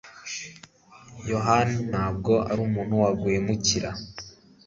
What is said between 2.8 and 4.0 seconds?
waguhemukira